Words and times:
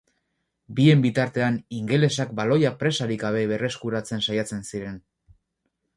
Bien 0.79 1.03
bitartean, 1.03 1.59
ingelesak 1.81 2.33
baloia 2.41 2.73
presa 2.81 2.97
askorik 3.03 3.23
gabe 3.27 3.47
berreskuratzen 3.53 4.29
saiatzen 4.29 4.69
ziren. 4.73 4.99